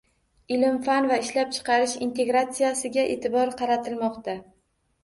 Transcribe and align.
Ilm-fan 0.55 1.09
va 1.11 1.19
ishlab 1.25 1.53
chiqarish 1.57 1.95
integratsiyasiga 2.07 3.05
e’tibor 3.13 3.57
qaratilmoqda 3.63 4.39